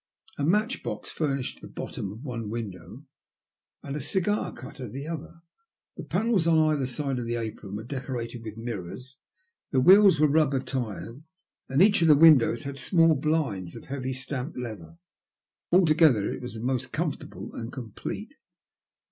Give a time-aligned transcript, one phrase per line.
[0.39, 3.05] A match box furnished the bottom of one window,
[3.83, 5.41] and a cigar cutter the other;
[5.95, 9.17] the panels on either side of the apron were decorated with mirrors;
[9.69, 11.21] the wheels were rubber tyred,
[11.69, 14.97] and each of the windows had small blinds of heavy stamped leather.
[15.71, 18.33] Alto gether it was most comfortable and complete.